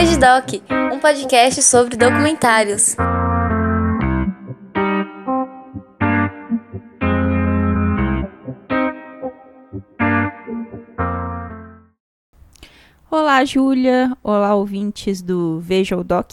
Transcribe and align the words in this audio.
Veja 0.00 0.16
Doc, 0.16 0.62
um 0.94 1.00
podcast 1.00 1.60
sobre 1.60 1.96
documentários. 1.96 2.94
Olá, 13.10 13.44
Júlia. 13.44 14.16
Olá, 14.22 14.54
ouvintes 14.54 15.20
do 15.20 15.58
Veja 15.58 15.96
o 15.96 16.04
Doc. 16.04 16.30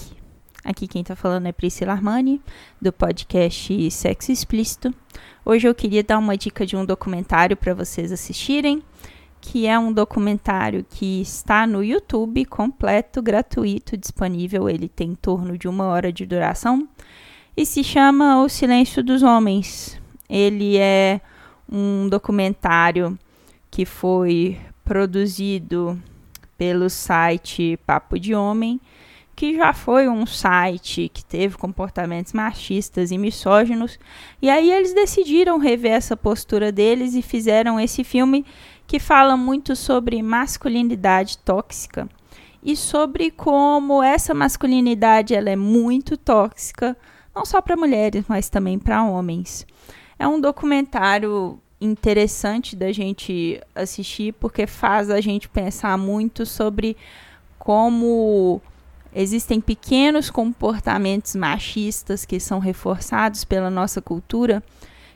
Aqui 0.64 0.88
quem 0.88 1.02
está 1.02 1.16
falando 1.16 1.48
é 1.48 1.52
Priscila 1.52 1.94
Armani, 1.94 2.40
do 2.80 2.94
podcast 2.94 3.90
Sexo 3.90 4.32
Explícito. 4.32 4.94
Hoje 5.44 5.68
eu 5.68 5.74
queria 5.74 6.04
dar 6.04 6.20
uma 6.20 6.38
dica 6.38 6.68
de 6.68 6.78
um 6.78 6.86
documentário 6.86 7.58
para 7.58 7.74
vocês 7.74 8.12
assistirem, 8.12 8.84
que 9.46 9.68
é 9.68 9.78
um 9.78 9.94
documentário 9.94 10.84
que 10.90 11.22
está 11.22 11.68
no 11.68 11.84
YouTube, 11.84 12.46
completo, 12.46 13.22
gratuito, 13.22 13.96
disponível. 13.96 14.68
Ele 14.68 14.90
tem 14.90 15.12
em 15.12 15.16
torno 15.16 15.56
de 15.56 15.68
uma 15.68 15.86
hora 15.86 16.12
de 16.12 16.26
duração 16.26 16.88
e 17.56 17.64
se 17.64 17.84
chama 17.84 18.42
O 18.42 18.50
Silêncio 18.50 19.04
dos 19.04 19.22
Homens. 19.22 20.02
Ele 20.28 20.78
é 20.78 21.22
um 21.72 22.10
documentário 22.10 23.18
que 23.70 23.86
foi 23.86 24.58
produzido 24.84 26.02
pelo 26.58 26.90
site 26.90 27.78
Papo 27.86 28.20
de 28.20 28.34
Homem 28.34 28.82
que 29.36 29.56
já 29.56 29.74
foi 29.74 30.08
um 30.08 30.26
site 30.26 31.10
que 31.14 31.24
teve 31.24 31.58
comportamentos 31.58 32.32
machistas 32.32 33.12
e 33.12 33.18
misóginos, 33.18 34.00
e 34.42 34.50
aí 34.50 34.72
eles 34.72 34.94
decidiram 34.94 35.58
rever 35.58 35.92
essa 35.92 36.16
postura 36.16 36.72
deles 36.72 37.16
e 37.16 37.22
fizeram 37.22 37.80
esse 37.80 38.04
filme 38.04 38.46
que 38.88 39.00
fala 39.00 39.36
muito 39.36 39.76
sobre 39.76 40.22
masculinidade 40.22 41.38
tóxica 41.40 42.08
e 42.64 42.76
sobre 42.76 43.30
como 43.30 44.02
essa 44.02 44.34
masculinidade 44.34 45.36
ela 45.36 45.50
é 45.50 45.56
muito 45.56 46.16
tóxica, 46.16 46.96
não 47.36 47.46
só 47.46 47.62
para 47.62 47.76
mulheres, 47.76 48.24
mas 48.28 48.50
também 48.50 48.80
para 48.80 49.04
homens. 49.04 49.68
É 50.18 50.28
um 50.28 50.40
documentário 50.40 51.60
interessante 51.80 52.76
da 52.76 52.92
gente 52.92 53.62
assistir 53.76 54.34
porque 54.34 54.66
faz 54.66 55.10
a 55.10 55.20
gente 55.20 55.50
pensar 55.50 55.98
muito 55.98 56.46
sobre 56.46 56.96
como 57.60 58.62
Existem 59.18 59.62
pequenos 59.62 60.30
comportamentos 60.30 61.36
machistas 61.36 62.26
que 62.26 62.38
são 62.38 62.60
reforçados 62.60 63.46
pela 63.46 63.70
nossa 63.70 64.02
cultura 64.02 64.62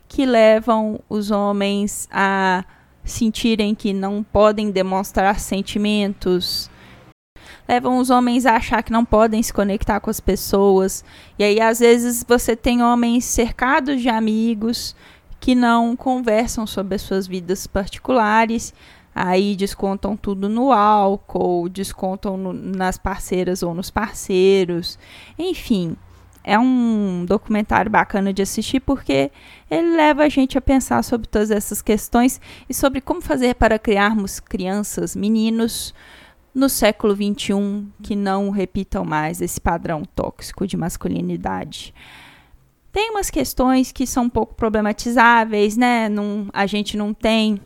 que 0.07 0.25
levam 0.25 1.01
os 1.09 1.31
homens 1.31 2.07
a 2.09 2.63
sentirem 3.03 3.75
que 3.75 3.91
não 3.91 4.23
podem 4.23 4.71
demonstrar 4.71 5.37
sentimentos, 5.39 6.69
levam 7.67 7.99
os 7.99 8.09
homens 8.09 8.45
a 8.45 8.55
achar 8.55 8.81
que 8.83 8.91
não 8.91 9.03
podem 9.03 9.43
se 9.43 9.51
conectar 9.51 9.99
com 9.99 10.09
as 10.09 10.21
pessoas. 10.21 11.03
E 11.37 11.43
aí, 11.43 11.59
às 11.59 11.79
vezes, 11.79 12.23
você 12.27 12.55
tem 12.55 12.81
homens 12.81 13.25
cercados 13.25 14.01
de 14.01 14.07
amigos 14.07 14.95
que 15.39 15.53
não 15.53 15.95
conversam 15.95 16.65
sobre 16.65 16.95
as 16.95 17.01
suas 17.01 17.27
vidas 17.27 17.67
particulares 17.67 18.73
Aí 19.21 19.53
descontam 19.53 20.15
tudo 20.15 20.47
no 20.47 20.71
álcool, 20.71 21.67
descontam 21.67 22.37
no, 22.37 22.53
nas 22.53 22.97
parceiras 22.97 23.61
ou 23.61 23.73
nos 23.73 23.91
parceiros. 23.91 24.97
Enfim, 25.37 25.97
é 26.41 26.57
um 26.57 27.25
documentário 27.25 27.91
bacana 27.91 28.31
de 28.31 28.41
assistir 28.41 28.79
porque 28.79 29.29
ele 29.69 29.97
leva 29.97 30.23
a 30.23 30.29
gente 30.29 30.57
a 30.57 30.61
pensar 30.61 31.03
sobre 31.03 31.27
todas 31.27 31.51
essas 31.51 31.81
questões 31.81 32.39
e 32.69 32.73
sobre 32.73 33.01
como 33.01 33.19
fazer 33.19 33.55
para 33.55 33.77
criarmos 33.77 34.39
crianças, 34.39 35.17
meninos 35.17 35.93
no 36.55 36.69
século 36.69 37.13
XXI 37.13 37.87
que 38.01 38.15
não 38.15 38.51
repitam 38.51 39.03
mais 39.03 39.41
esse 39.41 39.59
padrão 39.59 40.03
tóxico 40.15 40.65
de 40.65 40.77
masculinidade. 40.77 41.93
Tem 42.89 43.11
umas 43.11 43.29
questões 43.29 43.91
que 43.91 44.07
são 44.07 44.23
um 44.23 44.29
pouco 44.29 44.55
problematizáveis, 44.55 45.75
né? 45.75 46.07
A 46.53 46.65
gente 46.65 46.95
não 46.95 47.13
tem 47.13 47.59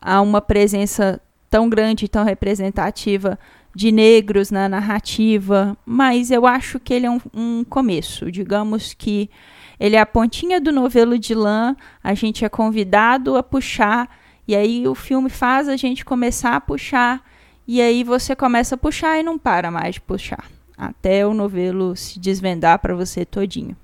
há 0.00 0.20
uma 0.20 0.40
presença 0.40 1.20
tão 1.50 1.68
grande, 1.68 2.08
tão 2.08 2.24
representativa 2.24 3.38
de 3.74 3.92
negros 3.92 4.50
na 4.50 4.68
narrativa, 4.68 5.76
mas 5.84 6.30
eu 6.30 6.46
acho 6.46 6.80
que 6.80 6.92
ele 6.92 7.06
é 7.06 7.10
um, 7.10 7.20
um, 7.32 7.64
começo. 7.64 8.30
Digamos 8.30 8.92
que 8.94 9.30
ele 9.78 9.96
é 9.96 10.00
a 10.00 10.06
pontinha 10.06 10.60
do 10.60 10.72
novelo 10.72 11.18
de 11.18 11.34
lã, 11.34 11.76
a 12.02 12.14
gente 12.14 12.44
é 12.44 12.48
convidado 12.48 13.36
a 13.36 13.42
puxar, 13.42 14.08
e 14.46 14.56
aí 14.56 14.88
o 14.88 14.94
filme 14.94 15.30
faz 15.30 15.68
a 15.68 15.76
gente 15.76 16.04
começar 16.04 16.56
a 16.56 16.60
puxar, 16.60 17.22
e 17.66 17.80
aí 17.80 18.02
você 18.02 18.34
começa 18.34 18.74
a 18.74 18.78
puxar 18.78 19.20
e 19.20 19.22
não 19.22 19.38
para 19.38 19.70
mais 19.70 19.94
de 19.94 20.00
puxar, 20.00 20.44
até 20.76 21.26
o 21.26 21.34
novelo 21.34 21.94
se 21.94 22.18
desvendar 22.18 22.78
para 22.80 22.94
você 22.94 23.24
todinho. 23.24 23.76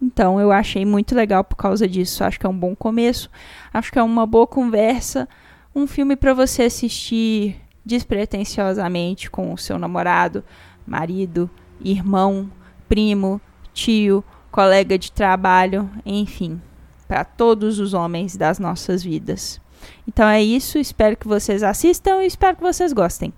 Então 0.00 0.40
eu 0.40 0.50
achei 0.50 0.84
muito 0.84 1.14
legal 1.14 1.44
por 1.44 1.56
causa 1.56 1.86
disso. 1.86 2.24
Acho 2.24 2.40
que 2.40 2.46
é 2.46 2.48
um 2.48 2.58
bom 2.58 2.74
começo. 2.74 3.30
Acho 3.72 3.92
que 3.92 3.98
é 3.98 4.02
uma 4.02 4.26
boa 4.26 4.46
conversa. 4.46 5.28
Um 5.74 5.86
filme 5.86 6.16
para 6.16 6.32
você 6.32 6.62
assistir 6.64 7.60
despretensiosamente 7.84 9.30
com 9.30 9.52
o 9.52 9.58
seu 9.58 9.78
namorado, 9.78 10.44
marido, 10.86 11.50
irmão, 11.80 12.50
primo, 12.88 13.40
tio, 13.72 14.24
colega 14.50 14.98
de 14.98 15.12
trabalho, 15.12 15.88
enfim, 16.04 16.60
para 17.06 17.24
todos 17.24 17.78
os 17.78 17.94
homens 17.94 18.36
das 18.36 18.58
nossas 18.58 19.02
vidas. 19.02 19.60
Então 20.06 20.28
é 20.28 20.42
isso. 20.42 20.78
Espero 20.78 21.16
que 21.16 21.28
vocês 21.28 21.62
assistam 21.62 22.22
e 22.22 22.26
espero 22.26 22.56
que 22.56 22.62
vocês 22.62 22.92
gostem. 22.92 23.32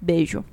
Beijo. 0.00 0.44